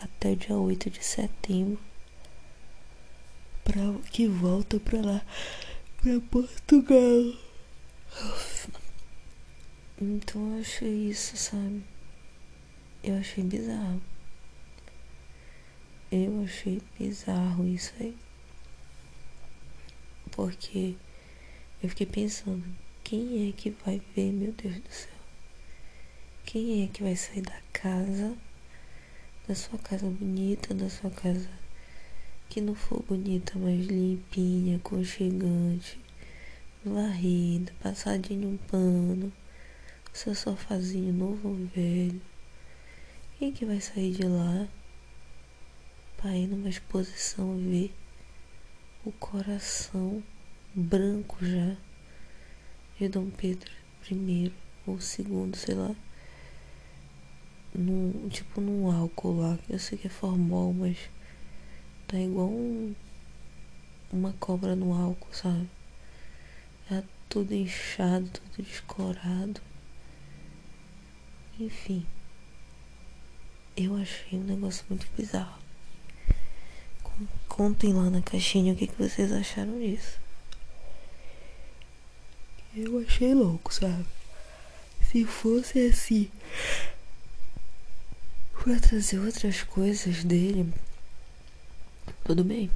até 0.00 0.30
o 0.30 0.36
dia 0.36 0.56
8 0.56 0.90
de 0.90 1.04
setembro. 1.04 1.80
Pra 3.64 3.82
que 4.12 4.28
volta 4.28 4.78
pra 4.78 5.00
lá, 5.00 5.22
pra 6.00 6.20
Portugal. 6.30 7.34
Então 10.00 10.54
eu 10.54 10.60
achei 10.60 11.08
isso, 11.08 11.36
sabe? 11.36 11.82
Eu 13.02 13.16
achei 13.16 13.42
bizarro. 13.42 14.02
Eu 16.12 16.44
achei 16.44 16.82
bizarro 16.98 17.66
isso 17.66 17.94
aí. 17.98 18.14
Porque 20.30 20.96
eu 21.82 21.88
fiquei 21.88 22.06
pensando, 22.06 22.62
quem 23.02 23.48
é 23.48 23.52
que 23.52 23.70
vai 23.70 24.02
ver, 24.14 24.32
meu 24.32 24.52
Deus 24.52 24.78
do 24.80 24.92
céu? 24.92 25.14
Quem 26.44 26.84
é 26.84 26.88
que 26.88 27.02
vai 27.02 27.16
sair 27.16 27.40
da 27.40 27.58
casa, 27.72 28.36
da 29.48 29.54
sua 29.54 29.78
casa 29.78 30.06
bonita, 30.06 30.74
da 30.74 30.90
sua 30.90 31.10
casa 31.10 31.48
que 32.50 32.60
não 32.60 32.74
for 32.74 33.02
bonita, 33.04 33.58
mas 33.58 33.86
limpinha, 33.86 34.78
conchegante, 34.80 35.98
varrida, 36.84 37.72
passadinho 37.80 38.50
um 38.50 38.56
pano, 38.56 39.32
seu 40.12 40.34
sofazinho 40.34 41.14
novo 41.14 41.48
ou 41.48 41.54
velho? 41.68 42.29
Quem 43.40 43.52
que 43.54 43.64
vai 43.64 43.80
sair 43.80 44.12
de 44.12 44.24
lá 44.24 44.68
para 46.18 46.36
ir 46.36 46.46
numa 46.46 46.68
exposição 46.68 47.56
ver 47.56 47.90
o 49.02 49.10
coração 49.12 50.22
branco 50.74 51.38
já? 51.40 51.74
de 52.98 53.08
Dom 53.08 53.30
Pedro 53.30 53.70
I 54.10 54.52
ou 54.86 54.98
II, 54.98 55.56
sei 55.56 55.74
lá. 55.74 55.96
Num, 57.74 58.28
tipo 58.28 58.60
num 58.60 58.90
álcool 58.90 59.40
lá, 59.40 59.58
eu 59.70 59.78
sei 59.78 59.96
que 59.96 60.06
é 60.06 60.10
formol, 60.10 60.74
mas 60.74 60.98
tá 62.06 62.18
igual 62.18 62.50
um, 62.50 62.94
uma 64.12 64.34
cobra 64.34 64.76
no 64.76 64.92
álcool, 64.92 65.32
sabe? 65.32 65.66
É 66.90 67.02
tudo 67.26 67.54
inchado, 67.54 68.28
tudo 68.28 68.66
descorado. 68.66 69.62
Enfim, 71.58 72.04
eu 73.76 73.96
achei 73.96 74.38
um 74.38 74.44
negócio 74.44 74.84
muito 74.88 75.06
bizarro. 75.16 75.58
Contem 77.48 77.92
lá 77.92 78.08
na 78.08 78.22
caixinha 78.22 78.72
o 78.72 78.76
que, 78.76 78.86
que 78.86 79.02
vocês 79.02 79.30
acharam 79.32 79.78
disso. 79.78 80.18
Eu 82.74 83.00
achei 83.00 83.34
louco, 83.34 83.74
sabe? 83.74 84.06
Se 85.10 85.24
fosse 85.24 85.88
assim, 85.88 86.30
pra 88.62 88.78
trazer 88.78 89.18
outras 89.18 89.62
coisas 89.62 90.22
dele, 90.22 90.72
tudo 92.24 92.44
bem. 92.44 92.70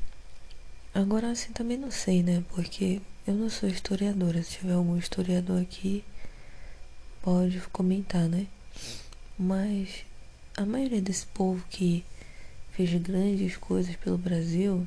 Agora 0.92 1.30
assim 1.30 1.52
também 1.52 1.76
não 1.76 1.90
sei, 1.90 2.22
né? 2.22 2.42
Porque 2.50 3.00
eu 3.26 3.34
não 3.34 3.48
sou 3.48 3.68
historiadora. 3.68 4.42
Se 4.42 4.58
tiver 4.58 4.72
algum 4.72 4.96
historiador 4.96 5.60
aqui, 5.60 6.04
pode 7.22 7.60
comentar, 7.72 8.28
né? 8.28 8.46
Mas 9.38 10.04
a 10.56 10.64
maioria 10.64 11.02
desse 11.02 11.26
povo 11.26 11.64
que 11.68 12.04
fez 12.72 12.92
grandes 13.02 13.56
coisas 13.56 13.94
pelo 13.96 14.18
Brasil 14.18 14.86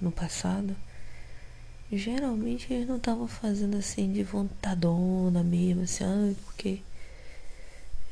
no 0.00 0.10
passado 0.12 0.76
geralmente 1.92 2.72
eles 2.72 2.88
não 2.88 2.96
estavam 2.96 3.28
fazendo 3.28 3.76
assim 3.76 4.12
de 4.12 4.22
vontadona 4.22 5.42
mesmo, 5.44 5.82
assim, 5.82 6.04
ah, 6.04 6.34
porque 6.44 6.80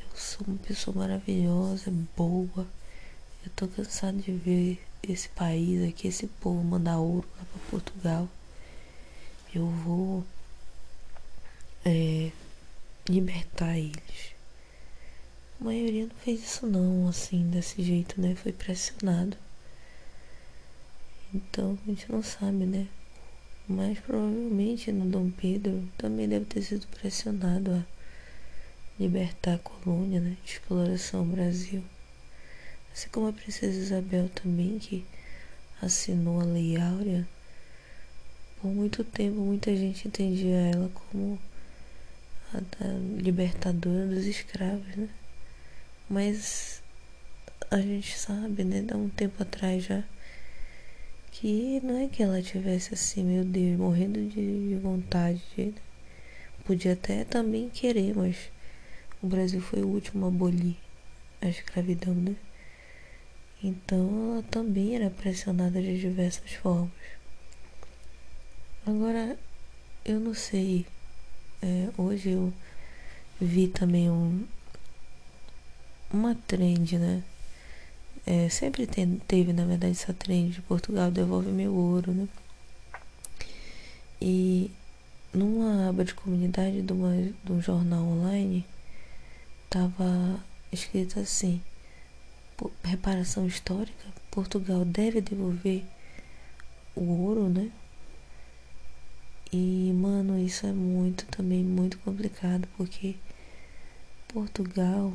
eu 0.01 0.17
sou 0.17 0.47
uma 0.47 0.57
pessoa 0.57 0.95
maravilhosa, 0.95 1.91
boa. 2.15 2.65
Eu 3.45 3.51
tô 3.55 3.67
cansado 3.67 4.17
de 4.17 4.31
ver 4.31 4.81
esse 5.03 5.29
país 5.29 5.87
aqui, 5.87 6.07
esse 6.07 6.27
povo 6.27 6.63
mandar 6.63 6.97
ouro 6.99 7.27
lá 7.37 7.45
pra 7.45 7.61
Portugal. 7.69 8.29
Eu 9.53 9.67
vou 9.67 10.23
é, 11.85 12.31
libertar 13.07 13.77
eles. 13.77 14.34
A 15.59 15.63
maioria 15.63 16.05
não 16.07 16.15
fez 16.17 16.43
isso 16.43 16.67
não, 16.67 17.07
assim, 17.07 17.49
desse 17.49 17.81
jeito, 17.83 18.19
né? 18.19 18.35
Foi 18.35 18.51
pressionado. 18.51 19.37
Então 21.33 21.77
a 21.85 21.89
gente 21.89 22.11
não 22.11 22.21
sabe, 22.21 22.65
né? 22.65 22.87
mas 23.67 23.99
provavelmente 23.99 24.91
no 24.91 25.05
Dom 25.05 25.31
Pedro 25.31 25.87
também 25.97 26.29
deve 26.29 26.45
ter 26.45 26.61
sido 26.61 26.85
pressionado 26.87 27.71
a 27.71 27.83
libertar 28.99 29.55
a 29.55 29.59
colônia 29.59 30.19
né, 30.19 30.37
de 30.45 30.51
exploração 30.51 31.25
Brasil. 31.25 31.83
Assim 32.93 33.09
como 33.09 33.27
a 33.27 33.33
princesa 33.33 33.77
Isabel 33.77 34.29
também, 34.29 34.77
que 34.77 35.03
assinou 35.81 36.39
a 36.39 36.45
Lei 36.45 36.79
Áurea, 36.79 37.27
por 38.61 38.69
muito 38.69 39.03
tempo 39.03 39.37
muita 39.37 39.75
gente 39.75 40.07
entendia 40.07 40.71
ela 40.73 40.89
como 40.93 41.39
a 42.53 42.61
libertadora 43.21 44.05
dos 44.07 44.25
escravos, 44.25 44.95
né? 44.95 45.09
Mas 46.09 46.81
a 47.71 47.79
gente 47.79 48.17
sabe, 48.17 48.63
né, 48.63 48.85
há 48.91 48.97
um 48.97 49.09
tempo 49.09 49.41
atrás 49.41 49.83
já, 49.83 50.03
que 51.31 51.79
não 51.83 51.97
é 51.97 52.07
que 52.07 52.23
ela 52.23 52.41
tivesse 52.41 52.93
assim, 52.93 53.23
meu 53.23 53.43
Deus, 53.43 53.77
morrendo 53.77 54.23
de 54.29 54.77
vontade 54.81 55.41
de 55.55 55.73
podia 56.65 56.93
até 56.93 57.23
também 57.23 57.69
querer, 57.69 58.15
mas 58.15 58.49
o 59.21 59.27
Brasil 59.27 59.61
foi 59.61 59.81
o 59.81 59.87
último 59.87 60.25
a 60.25 60.29
abolir 60.29 60.75
a 61.41 61.47
escravidão, 61.47 62.13
né? 62.15 62.35
Então 63.63 64.33
ela 64.33 64.43
também 64.43 64.95
era 64.95 65.09
pressionada 65.09 65.81
de 65.81 65.99
diversas 65.99 66.51
formas. 66.53 66.91
Agora, 68.85 69.37
eu 70.03 70.19
não 70.19 70.33
sei. 70.33 70.85
É, 71.61 71.89
hoje 71.97 72.31
eu 72.31 72.53
vi 73.39 73.67
também 73.67 74.09
um, 74.09 74.45
uma 76.11 76.35
trend, 76.47 76.97
né? 76.97 77.23
É, 78.25 78.49
sempre 78.49 78.87
tem, 78.87 79.21
teve, 79.27 79.53
na 79.53 79.65
verdade, 79.65 79.91
essa 79.93 80.13
trend 80.13 80.51
de 80.51 80.61
Portugal 80.61 81.11
devolve 81.11 81.49
meu 81.51 81.73
ouro, 81.73 82.11
né? 82.11 82.27
E 84.21 84.71
numa 85.33 85.89
aba 85.89 86.03
de 86.03 86.13
comunidade 86.13 86.81
de, 86.81 86.93
uma, 86.93 87.11
de 87.43 87.51
um 87.51 87.61
jornal 87.61 88.03
online, 88.03 88.65
tava 89.69 90.39
escrito 90.71 91.19
assim: 91.19 91.61
reparação 92.83 93.45
histórica, 93.45 94.05
Portugal 94.31 94.83
deve 94.85 95.21
devolver 95.21 95.83
o 96.95 97.03
ouro, 97.03 97.49
né? 97.49 97.71
E, 99.51 99.93
mano, 99.93 100.39
isso 100.39 100.65
é 100.65 100.71
muito 100.71 101.25
também 101.27 101.63
muito 101.63 101.97
complicado, 101.99 102.67
porque 102.75 103.15
Portugal 104.27 105.13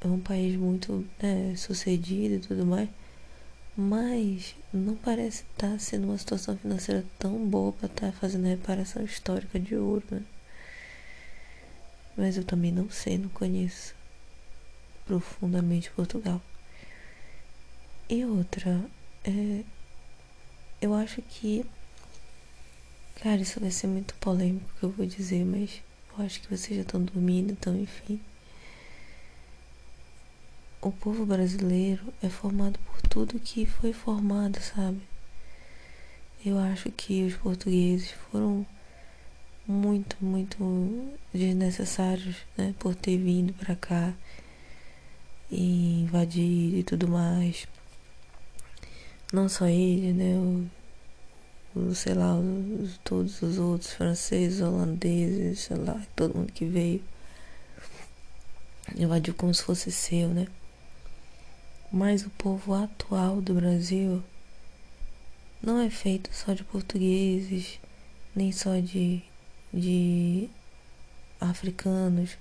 é 0.00 0.06
um 0.06 0.20
país 0.20 0.56
muito 0.56 1.06
né, 1.22 1.54
sucedido 1.56 2.34
e 2.36 2.38
tudo 2.40 2.64
mais, 2.64 2.88
mas 3.76 4.54
não 4.72 4.96
parece 4.96 5.42
estar 5.42 5.72
tá 5.72 5.78
sendo 5.78 6.04
uma 6.04 6.18
situação 6.18 6.56
financeira 6.56 7.04
tão 7.18 7.38
boa 7.46 7.72
para 7.72 7.86
estar 7.86 8.06
tá 8.06 8.12
fazendo 8.12 8.46
reparação 8.46 9.02
histórica 9.04 9.58
de 9.58 9.76
ouro, 9.76 10.04
né? 10.10 10.22
Mas 12.16 12.36
eu 12.36 12.44
também 12.44 12.72
não 12.72 12.90
sei, 12.90 13.18
não 13.18 13.28
conheço 13.30 13.94
profundamente 15.06 15.90
Portugal. 15.90 16.40
E 18.08 18.24
outra, 18.24 18.84
é, 19.24 19.64
eu 20.80 20.94
acho 20.94 21.22
que 21.22 21.64
Cara, 23.22 23.42
isso 23.42 23.60
vai 23.60 23.70
ser 23.70 23.86
muito 23.86 24.14
polêmico 24.14 24.70
que 24.78 24.82
eu 24.82 24.90
vou 24.90 25.04
dizer, 25.04 25.44
mas 25.44 25.82
eu 26.16 26.24
acho 26.24 26.40
que 26.40 26.48
vocês 26.48 26.74
já 26.74 26.80
estão 26.82 27.02
dormindo, 27.04 27.52
então 27.52 27.76
enfim. 27.76 28.18
O 30.82 30.90
povo 30.90 31.26
brasileiro 31.26 32.02
é 32.22 32.30
formado 32.30 32.78
por 32.78 33.02
tudo 33.02 33.38
que 33.38 33.66
foi 33.66 33.92
formado, 33.92 34.58
sabe? 34.60 35.02
Eu 36.44 36.58
acho 36.58 36.90
que 36.90 37.22
os 37.22 37.34
portugueses 37.34 38.12
foram 38.30 38.66
muito, 39.68 40.16
muito 40.22 41.12
desnecessários, 41.34 42.36
né? 42.56 42.74
Por 42.78 42.94
ter 42.94 43.18
vindo 43.18 43.52
pra 43.52 43.76
cá 43.76 44.14
e 45.50 46.00
invadir 46.00 46.78
e 46.78 46.82
tudo 46.82 47.06
mais. 47.06 47.66
Não 49.30 49.50
só 49.50 49.66
ele, 49.66 50.14
né? 50.14 50.66
sei 51.94 52.14
lá, 52.14 52.34
os, 52.36 52.98
todos 53.04 53.42
os 53.42 53.58
outros 53.58 53.92
franceses, 53.92 54.62
holandeses, 54.62 55.60
sei 55.60 55.76
lá, 55.76 56.00
todo 56.16 56.34
mundo 56.36 56.52
que 56.52 56.64
veio 56.64 57.02
invadiu 58.96 59.34
como 59.34 59.54
se 59.54 59.62
fosse 59.62 59.92
seu, 59.92 60.28
né? 60.30 60.46
Mas 61.92 62.24
o 62.24 62.30
povo 62.30 62.72
atual 62.72 63.42
do 63.42 63.54
Brasil 63.54 64.22
não 65.60 65.80
é 65.80 65.90
feito 65.90 66.30
só 66.32 66.52
de 66.52 66.62
portugueses, 66.62 67.80
nem 68.34 68.52
só 68.52 68.78
de, 68.78 69.20
de 69.74 70.48
africanos, 71.40 72.38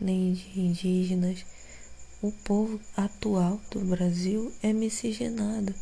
nem 0.00 0.32
de 0.32 0.60
indígenas. 0.60 1.46
O 2.20 2.32
povo 2.32 2.80
atual 2.96 3.60
do 3.70 3.78
Brasil 3.80 4.52
é 4.60 4.72
miscigenado. 4.72 5.72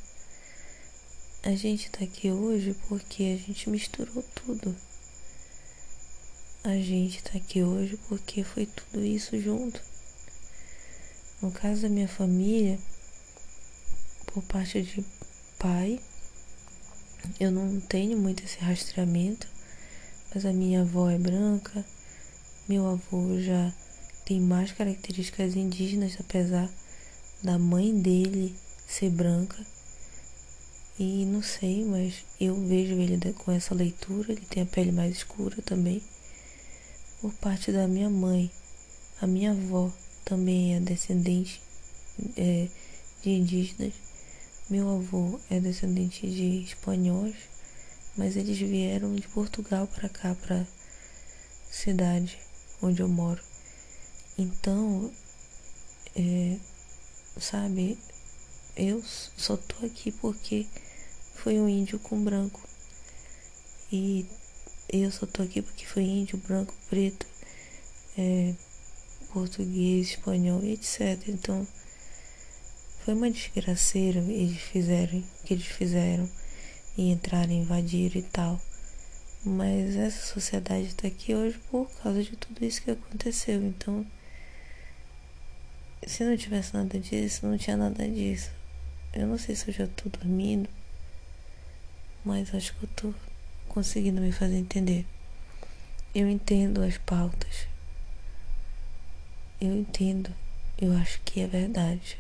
A 1.43 1.55
gente 1.55 1.91
tá 1.91 2.05
aqui 2.05 2.31
hoje 2.31 2.77
porque 2.89 3.23
a 3.23 3.37
gente 3.37 3.71
misturou 3.71 4.23
tudo. 4.35 4.77
A 6.63 6.77
gente 6.77 7.23
tá 7.23 7.39
aqui 7.39 7.63
hoje 7.63 7.99
porque 8.07 8.45
foi 8.45 8.67
tudo 8.67 9.03
isso 9.03 9.41
junto. 9.41 9.83
No 11.41 11.51
caso 11.51 11.83
da 11.83 11.89
minha 11.89 12.07
família, 12.07 12.79
por 14.33 14.43
parte 14.45 14.83
de 14.83 15.05
pai, 15.59 16.01
eu 17.39 17.51
não 17.51 17.81
tenho 17.81 18.19
muito 18.19 18.45
esse 18.45 18.59
rastreamento, 18.59 19.47
mas 20.35 20.45
a 20.47 20.53
minha 20.53 20.81
avó 20.83 21.11
é 21.11 21.19
branca, 21.19 21.85
meu 22.69 22.87
avô 22.87 23.41
já 23.41 23.73
tem 24.25 24.41
mais 24.41 24.73
características 24.73 25.57
indígenas, 25.57 26.17
apesar 26.19 26.71
da 27.43 27.59
mãe 27.59 27.95
dele 28.01 28.55
ser 28.87 29.11
branca. 29.11 29.59
E 30.99 31.25
não 31.27 31.43
sei, 31.43 31.85
mas 31.85 32.25
eu 32.41 32.55
vejo 32.55 32.95
ele 32.95 33.19
com 33.33 33.51
essa 33.51 33.75
leitura. 33.75 34.33
Ele 34.33 34.47
tem 34.49 34.63
a 34.63 34.67
pele 34.67 34.93
mais 34.93 35.17
escura 35.17 35.61
também. 35.63 36.03
Por 37.21 37.33
parte 37.35 37.73
da 37.73 37.89
minha 37.89 38.09
mãe. 38.09 38.51
A 39.21 39.27
minha 39.27 39.53
avó 39.53 39.91
também 40.25 40.77
é 40.77 40.81
descendente 40.81 41.61
é, 42.37 42.69
de 43.23 43.31
indígenas. 43.31 43.93
Meu 44.73 44.89
avô 44.89 45.39
é 45.51 45.61
descendente 45.61 46.27
de 46.27 46.65
espanhóis, 46.65 47.37
mas 48.17 48.37
eles 48.39 48.57
vieram 48.57 49.15
de 49.15 49.29
Portugal 49.29 49.87
para 49.87 50.09
cá, 50.09 50.35
para 50.35 50.67
cidade 51.71 52.39
onde 52.81 53.03
eu 53.03 53.07
moro. 53.07 53.43
Então, 54.39 55.13
é, 56.17 56.57
sabe, 57.39 57.99
eu 58.75 59.05
só 59.05 59.59
tô 59.59 59.85
aqui 59.85 60.11
porque 60.11 60.67
foi 61.35 61.61
um 61.61 61.69
índio 61.69 61.99
com 61.99 62.25
branco. 62.25 62.67
E 63.93 64.25
eu 64.89 65.11
só 65.11 65.27
tô 65.27 65.43
aqui 65.43 65.61
porque 65.61 65.85
foi 65.85 66.05
índio, 66.05 66.39
branco, 66.39 66.73
preto, 66.89 67.27
é, 68.17 68.55
português, 69.35 70.13
espanhol 70.13 70.65
etc. 70.65 71.29
Então 71.29 71.69
foi 73.05 73.15
uma 73.15 73.31
desgraceira 73.31 74.21
eles 74.21 74.61
fizeram 74.61 75.23
que 75.45 75.55
eles 75.55 75.67
fizeram 75.67 76.29
e 76.97 77.11
entraram, 77.11 77.53
invadiram 77.53 78.21
e 78.21 78.23
tal. 78.23 78.61
Mas 79.45 79.97
essa 79.97 80.27
sociedade 80.27 80.87
está 80.87 81.09
aqui 81.09 81.35
hoje 81.35 81.59
por 81.71 81.91
causa 82.03 82.23
de 82.23 82.37
tudo 82.37 82.65
isso 82.65 82.83
que 82.83 82.91
aconteceu. 82.91 83.63
Então, 83.63 84.07
se 86.07 86.25
não 86.25 86.37
tivesse 86.37 86.75
nada 86.75 86.99
disso, 86.99 87.47
não 87.47 87.59
tinha 87.59 87.77
nada 87.77 88.09
disso. 88.09 88.51
Eu 89.13 89.27
não 89.27 89.39
sei 89.39 89.55
se 89.55 89.69
eu 89.69 89.75
já 89.75 89.87
tô 89.87 90.09
dormindo 90.09 90.69
mas 92.25 92.55
acho 92.55 92.75
que 92.75 92.85
eu 92.85 92.89
tô 92.95 93.15
conseguindo 93.69 94.21
me 94.21 94.31
fazer 94.31 94.57
entender. 94.57 95.05
Eu 96.15 96.29
entendo 96.29 96.83
as 96.83 96.99
pautas. 96.99 97.67
Eu 99.61 99.75
entendo. 99.77 100.33
Eu 100.79 100.97
acho 100.97 101.21
que 101.25 101.41
é 101.41 101.47
verdade. 101.47 102.19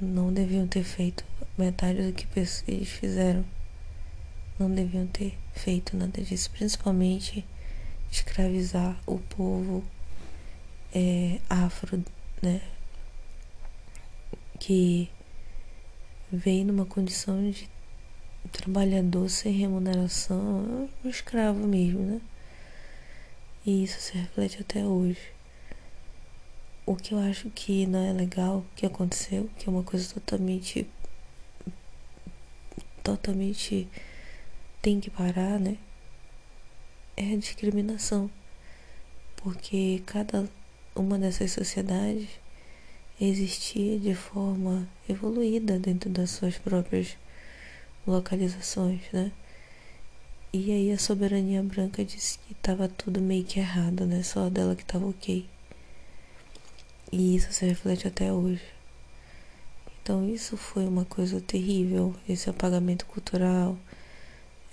Não 0.00 0.32
deviam 0.32 0.66
ter 0.66 0.82
feito 0.82 1.24
metade 1.58 2.02
do 2.02 2.12
que 2.12 2.26
eles 2.66 2.88
fizeram. 2.88 3.44
Não 4.58 4.70
deviam 4.70 5.06
ter 5.06 5.36
feito 5.52 5.96
nada 5.96 6.22
disso. 6.22 6.50
Principalmente 6.50 7.44
escravizar 8.10 8.98
o 9.06 9.18
povo 9.18 9.84
é, 10.94 11.38
afro, 11.48 12.02
né? 12.42 12.60
Que 14.58 15.10
veio 16.32 16.64
numa 16.66 16.86
condição 16.86 17.50
de 17.50 17.68
trabalhador 18.52 19.28
sem 19.28 19.52
remuneração 19.52 20.88
é 21.04 21.06
um 21.06 21.10
escravo 21.10 21.66
mesmo, 21.66 22.00
né? 22.00 22.20
E 23.66 23.84
isso 23.84 24.00
se 24.00 24.16
reflete 24.16 24.60
até 24.60 24.84
hoje. 24.84 25.20
O 26.90 26.96
que 26.96 27.14
eu 27.14 27.20
acho 27.20 27.48
que 27.50 27.86
não 27.86 28.04
é 28.04 28.12
legal 28.12 28.64
que 28.74 28.84
aconteceu, 28.84 29.48
que 29.56 29.68
é 29.68 29.70
uma 29.70 29.84
coisa 29.84 30.12
totalmente. 30.12 30.88
totalmente. 33.04 33.86
tem 34.82 34.98
que 34.98 35.08
parar, 35.08 35.60
né? 35.60 35.78
É 37.16 37.32
a 37.32 37.36
discriminação. 37.36 38.28
Porque 39.36 40.02
cada 40.04 40.50
uma 40.92 41.16
dessas 41.16 41.52
sociedades 41.52 42.28
existia 43.20 43.96
de 43.96 44.16
forma 44.16 44.88
evoluída 45.08 45.78
dentro 45.78 46.10
das 46.10 46.30
suas 46.30 46.58
próprias 46.58 47.16
localizações, 48.04 49.02
né? 49.12 49.30
E 50.52 50.72
aí 50.72 50.90
a 50.90 50.98
soberania 50.98 51.62
branca 51.62 52.04
disse 52.04 52.36
que 52.40 52.52
estava 52.52 52.88
tudo 52.88 53.20
meio 53.20 53.44
que 53.44 53.60
errado, 53.60 54.04
né? 54.06 54.24
Só 54.24 54.50
dela 54.50 54.74
que 54.74 54.82
estava 54.82 55.06
ok. 55.06 55.48
E 57.12 57.34
isso 57.36 57.52
se 57.52 57.66
reflete 57.66 58.06
até 58.06 58.32
hoje. 58.32 58.62
Então 60.02 60.28
isso 60.28 60.56
foi 60.56 60.86
uma 60.86 61.04
coisa 61.04 61.40
terrível, 61.40 62.14
esse 62.28 62.48
apagamento 62.48 63.04
cultural, 63.06 63.76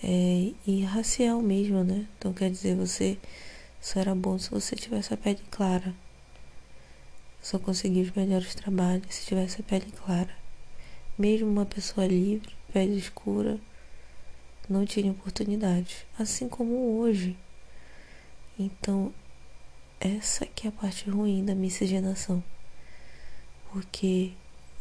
é 0.04 0.52
irracial 0.66 1.42
mesmo, 1.42 1.84
né? 1.84 2.08
Então 2.18 2.34
quer 2.34 2.50
dizer, 2.52 2.76
você 2.76 3.18
só 3.82 4.00
era 4.00 4.14
bom 4.14 4.38
se 4.38 4.50
você 4.50 4.76
tivesse 4.76 5.14
a 5.14 5.18
pele 5.18 5.42
clara. 5.50 5.94
Só 7.42 7.58
conseguia 7.58 8.04
os 8.04 8.12
melhores 8.12 8.54
trabalhos 8.54 9.14
se 9.14 9.26
tivesse 9.26 9.62
a 9.62 9.64
pele 9.64 9.92
clara. 9.92 10.36
Mesmo 11.18 11.48
uma 11.48 11.66
pessoa 11.66 12.06
livre, 12.06 12.54
pele 12.72 12.98
escura, 12.98 13.60
não 14.70 14.86
tinha 14.86 15.12
oportunidade. 15.12 16.06
Assim 16.18 16.48
como 16.48 17.00
hoje. 17.00 17.38
Então, 18.60 19.14
essa 20.00 20.46
que 20.46 20.68
é 20.68 20.70
a 20.70 20.74
parte 20.74 21.10
ruim 21.10 21.44
da 21.44 21.56
miscigenação. 21.56 22.44
Porque 23.72 24.32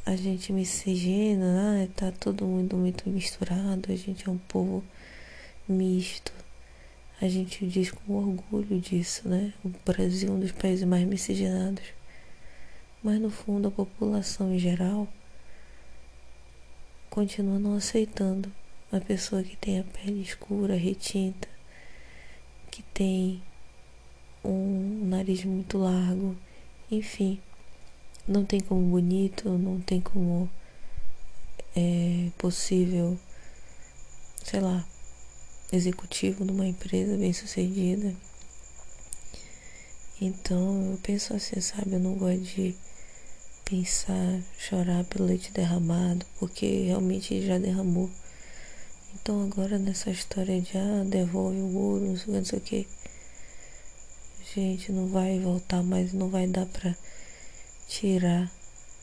a 0.05 0.15
gente 0.15 0.53
miscigena, 0.53 1.83
ah, 1.83 1.89
tá 1.97 2.13
todo 2.13 2.47
mundo 2.47 2.77
muito 2.77 3.09
misturado, 3.09 3.93
a 3.93 3.97
gente 3.97 4.29
é 4.29 4.31
um 4.31 4.39
povo 4.39 4.85
misto. 5.69 6.33
A 7.21 7.29
gente 7.29 7.67
diz 7.67 7.91
com 7.91 8.13
orgulho 8.13 8.79
disso, 8.79 9.29
né? 9.29 9.53
O 9.65 9.71
Brasil 9.85 10.29
é 10.29 10.33
um 10.33 10.41
dos 10.41 10.53
países 10.53 10.85
mais 10.85 11.05
miscigenados. 11.05 11.85
Mas 13.03 13.21
no 13.21 13.31
fundo 13.31 13.69
a 13.69 13.71
população 13.71 14.55
em 14.55 14.59
geral 14.59 15.09
continua 17.09 17.59
não 17.59 17.75
aceitando 17.75 18.53
a 18.93 19.01
pessoa 19.01 19.43
que 19.43 19.57
tem 19.57 19.81
a 19.81 19.85
pele 19.85 20.21
escura, 20.21 20.77
retinta, 20.77 21.49
que 22.71 22.83
tem 22.83 23.43
um 24.47 25.07
nariz 25.09 25.45
muito 25.45 25.79
largo, 25.79 26.37
enfim, 26.91 27.41
não 28.27 28.45
tem 28.45 28.61
como 28.61 28.81
bonito, 28.83 29.49
não 29.51 29.81
tem 29.81 30.01
como 30.01 30.49
é 31.77 32.31
possível, 32.39 33.19
sei 34.43 34.61
lá, 34.61 34.87
executivo 35.71 36.45
de 36.45 36.51
uma 36.51 36.67
empresa 36.67 37.17
bem 37.19 37.33
sucedida. 37.33 38.15
Então 40.21 40.93
eu 40.93 40.99
penso 41.03 41.35
assim, 41.35 41.61
sabe? 41.61 41.93
Eu 41.93 42.01
não 42.01 42.15
gosto 42.15 42.41
de 42.41 42.75
pensar, 43.63 44.41
chorar 44.59 45.05
pelo 45.05 45.27
leite 45.27 45.53
derramado, 45.53 46.25
porque 46.39 46.85
realmente 46.85 47.47
já 47.47 47.59
derramou. 47.59 48.11
Então 49.15 49.45
agora 49.45 49.79
nessa 49.79 50.11
história 50.11 50.61
de 50.61 50.79
ah, 50.79 51.05
devolve 51.05 51.59
o 51.59 51.77
ouro, 51.77 52.07
não 52.07 52.17
sei, 52.17 52.33
não 52.33 52.45
sei 52.45 52.59
o 52.59 52.63
que. 52.63 52.89
Gente, 54.57 54.91
não 54.91 55.07
vai 55.09 55.39
voltar 55.39 55.83
mais, 55.83 56.15
não 56.15 56.31
vai 56.31 56.47
dar 56.47 56.65
pra 56.65 56.97
tirar 57.87 58.51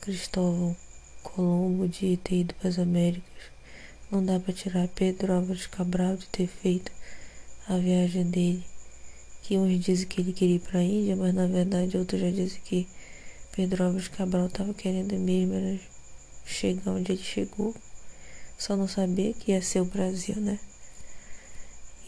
Cristóvão 0.00 0.76
Colombo 1.22 1.86
de 1.86 2.16
ter 2.16 2.40
ido 2.40 2.54
para 2.54 2.70
as 2.70 2.76
Américas. 2.76 3.52
Não 4.10 4.24
dá 4.24 4.40
para 4.40 4.52
tirar 4.52 4.88
Pedro 4.88 5.32
Álvares 5.32 5.68
Cabral 5.68 6.16
de 6.16 6.26
ter 6.26 6.48
feito 6.48 6.90
a 7.68 7.76
viagem 7.76 8.24
dele. 8.24 8.64
Que 9.44 9.56
uns 9.56 9.78
dizem 9.78 10.08
que 10.08 10.22
ele 10.22 10.32
queria 10.32 10.56
ir 10.56 10.58
para 10.58 10.80
a 10.80 10.82
Índia, 10.82 11.14
mas 11.14 11.32
na 11.32 11.46
verdade 11.46 11.96
outros 11.96 12.20
já 12.20 12.30
dizem 12.30 12.60
que 12.64 12.88
Pedro 13.54 13.84
Álvares 13.84 14.08
Cabral 14.08 14.46
estava 14.46 14.74
querendo 14.74 15.16
mesmo 15.20 15.78
chegar 16.44 16.90
onde 16.90 17.12
ele 17.12 17.22
chegou. 17.22 17.72
Só 18.58 18.74
não 18.74 18.88
sabia 18.88 19.32
que 19.32 19.52
ia 19.52 19.62
ser 19.62 19.82
o 19.82 19.84
Brasil, 19.84 20.34
né? 20.34 20.58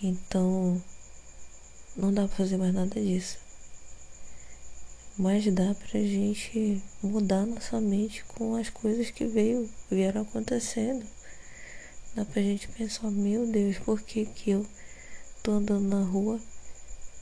Então, 0.02 0.82
não 1.96 2.12
dá 2.12 2.28
para 2.28 2.36
fazer 2.36 2.56
mais 2.56 2.74
nada 2.74 3.00
disso. 3.00 3.38
Mas 5.18 5.46
dá 5.46 5.74
pra 5.74 6.00
gente 6.00 6.82
mudar 7.02 7.46
nossa 7.46 7.80
mente 7.80 8.22
com 8.24 8.54
as 8.54 8.68
coisas 8.68 9.10
que 9.10 9.24
veio, 9.24 9.68
vieram 9.90 10.22
acontecendo. 10.22 11.06
Dá 12.14 12.24
pra 12.24 12.42
gente 12.42 12.68
pensar, 12.68 13.10
meu 13.10 13.46
Deus, 13.46 13.78
por 13.78 14.00
que 14.02 14.26
que 14.26 14.50
eu 14.50 14.66
tô 15.42 15.52
andando 15.52 15.88
na 15.88 16.02
rua? 16.02 16.38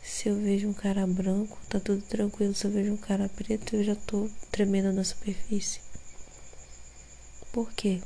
Se 0.03 0.29
eu 0.29 0.37
vejo 0.37 0.69
um 0.69 0.73
cara 0.73 1.07
branco, 1.07 1.57
tá 1.69 1.79
tudo 1.79 2.03
tranquilo. 2.03 2.55
Se 2.55 2.67
eu 2.67 2.71
vejo 2.71 2.93
um 2.93 2.97
cara 2.97 3.29
preto, 3.29 3.77
eu 3.77 3.85
já 3.85 3.95
tô 3.95 4.29
tremendo 4.51 4.93
na 4.93 5.05
superfície. 5.05 5.81
Por 7.53 7.73
quê? 7.73 8.01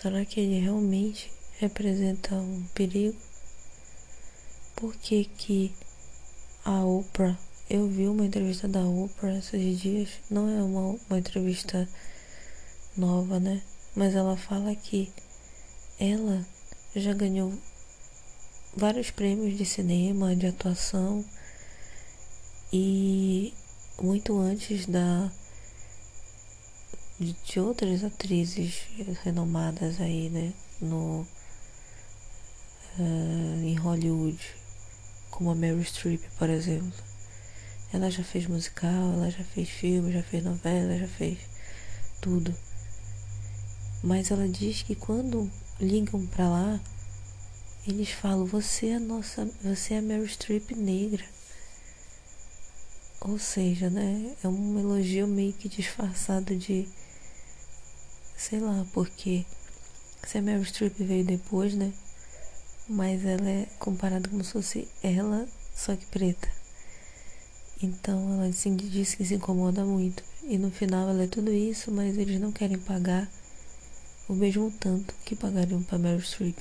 Será 0.00 0.24
que 0.24 0.40
ele 0.40 0.60
realmente 0.60 1.32
representa 1.58 2.34
um 2.36 2.64
perigo? 2.74 3.31
Por 4.76 4.94
que 4.96 5.24
que 5.24 5.72
a 6.64 6.84
Oprah 6.84 7.38
eu 7.70 7.88
vi 7.88 8.06
uma 8.06 8.26
entrevista 8.26 8.68
da 8.68 8.80
Oprah 8.80 9.38
esses 9.38 9.80
dias, 9.80 10.10
não 10.30 10.48
é 10.48 10.62
uma, 10.62 10.98
uma 11.08 11.18
entrevista 11.18 11.88
nova, 12.96 13.40
né? 13.40 13.62
Mas 13.94 14.14
ela 14.14 14.36
fala 14.36 14.74
que 14.74 15.12
ela 15.98 16.46
já 16.94 17.14
ganhou 17.14 17.52
vários 18.76 19.10
prêmios 19.10 19.56
de 19.56 19.64
cinema, 19.64 20.36
de 20.36 20.46
atuação 20.46 21.24
e 22.72 23.54
muito 24.00 24.38
antes 24.38 24.86
da 24.86 25.30
de, 27.18 27.60
outras 27.60 28.02
atrizes 28.02 28.82
renomadas 29.22 30.00
aí, 30.00 30.28
né, 30.28 30.52
no 30.80 31.26
uh, 32.98 33.62
em 33.62 33.74
Hollywood, 33.76 34.38
como 35.32 35.50
a 35.50 35.54
Meryl 35.54 35.82
Streep, 35.82 36.22
por 36.38 36.48
exemplo. 36.48 36.92
Ela 37.92 38.10
já 38.10 38.22
fez 38.22 38.46
musical, 38.46 39.14
ela 39.14 39.30
já 39.30 39.42
fez 39.42 39.68
filme, 39.68 40.12
já 40.12 40.22
fez 40.22 40.44
novela, 40.44 40.96
já 40.96 41.08
fez 41.08 41.38
tudo. 42.20 42.54
Mas 44.02 44.30
ela 44.30 44.48
diz 44.48 44.82
que 44.82 44.94
quando 44.94 45.50
ligam 45.80 46.24
para 46.26 46.48
lá, 46.48 46.80
eles 47.86 48.10
falam: 48.10 48.46
"Você 48.46 48.88
é 48.88 48.96
a 48.96 49.00
nossa, 49.00 49.50
você 49.62 49.94
é 49.94 49.98
a 49.98 50.02
Mary 50.02 50.28
Streep 50.28 50.70
negra". 50.76 51.24
Ou 53.20 53.38
seja, 53.38 53.88
né, 53.88 54.34
é 54.42 54.48
um 54.48 54.78
elogio 54.78 55.26
meio 55.26 55.52
que 55.52 55.68
disfarçado 55.68 56.56
de 56.56 56.88
sei 58.36 58.58
lá, 58.60 58.84
porque 58.92 59.46
se 60.26 60.38
a 60.38 60.42
Mary 60.42 60.64
Streep 60.64 60.94
veio 60.98 61.24
depois, 61.24 61.74
né? 61.74 61.92
Mas 62.88 63.24
ela 63.24 63.48
é 63.48 63.66
comparada 63.78 64.28
como 64.28 64.44
se 64.44 64.52
fosse 64.52 64.88
ela, 65.02 65.48
só 65.74 65.96
que 65.96 66.06
preta. 66.06 66.48
Então 67.82 68.34
ela 68.34 68.50
disse 68.50 69.16
que 69.16 69.24
se 69.24 69.34
incomoda 69.34 69.84
muito. 69.84 70.22
E 70.44 70.58
no 70.58 70.70
final 70.70 71.08
ela 71.08 71.24
é 71.24 71.26
tudo 71.26 71.52
isso, 71.52 71.90
mas 71.90 72.16
eles 72.18 72.40
não 72.40 72.52
querem 72.52 72.78
pagar 72.78 73.28
o 74.28 74.34
mesmo 74.34 74.70
tanto 74.70 75.14
que 75.24 75.34
pagariam 75.34 75.82
para 75.82 75.98
Meryl 75.98 76.20
Streep. 76.20 76.58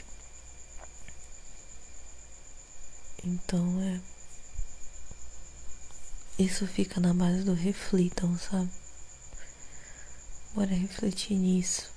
Então 3.23 3.81
é. 3.81 4.01
Isso 6.39 6.65
fica 6.65 6.99
na 6.99 7.13
base 7.13 7.43
do 7.43 7.53
reflitam, 7.53 8.35
sabe? 8.37 8.69
Bora 10.55 10.73
refletir 10.73 11.35
nisso. 11.37 11.87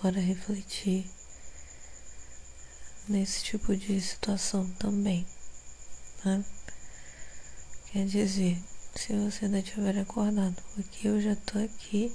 Bora 0.00 0.20
refletir 0.20 1.10
nesse 3.08 3.42
tipo 3.42 3.76
de 3.76 4.00
situação 4.00 4.68
também. 4.78 5.26
Né? 6.24 6.44
Quer 7.90 8.06
dizer, 8.06 8.62
se 8.94 9.12
você 9.12 9.44
ainda 9.44 9.62
tiver 9.62 9.98
acordado, 9.98 10.56
porque 10.74 11.08
eu 11.08 11.20
já 11.20 11.36
tô 11.36 11.58
aqui 11.58 12.14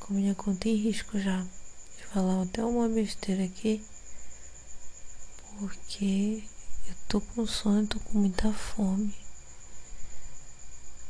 com 0.00 0.14
minha 0.14 0.34
conta 0.34 0.68
em 0.68 0.76
risco 0.76 1.18
já. 1.18 1.42
De 1.96 2.04
falar 2.12 2.42
até 2.42 2.64
uma 2.64 2.88
besteira 2.88 3.44
aqui. 3.44 3.84
Porque 5.58 6.42
eu 6.88 6.94
tô 7.08 7.20
com 7.20 7.46
sono, 7.46 7.86
tô 7.86 8.00
com 8.00 8.18
muita 8.18 8.52
fome. 8.52 9.14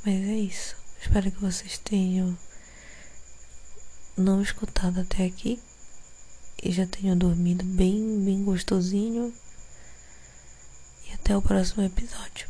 Mas 0.04 0.14
é 0.14 0.34
isso. 0.34 0.76
Espero 1.00 1.30
que 1.30 1.40
vocês 1.40 1.78
tenham 1.78 2.36
não 4.16 4.42
escutado 4.42 5.00
até 5.00 5.24
aqui 5.24 5.60
e 6.62 6.70
já 6.70 6.86
tenham 6.86 7.16
dormido 7.16 7.64
bem, 7.64 8.22
bem 8.24 8.44
gostosinho. 8.44 9.32
E 11.08 11.12
até 11.14 11.36
o 11.36 11.42
próximo 11.42 11.82
episódio. 11.82 12.48